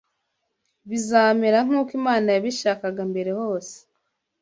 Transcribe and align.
Bizamera 0.89 1.57
nk’uko 1.65 1.89
Imana 1.99 2.27
yabishakaga 2.35 3.01
mbere 3.11 3.31
hose 3.39 3.75